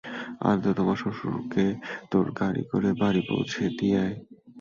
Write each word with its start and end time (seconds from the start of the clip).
আনন্দ, 0.41 0.65
তোর 0.69 0.95
শ্বশুরকে 1.01 1.65
তোর 2.11 2.25
গাড়ি 2.39 2.63
করে 2.71 2.89
বাড়ি 3.01 3.21
পৌছে 3.29 3.63
দিয়ে 3.77 3.97
আয়। 4.05 4.15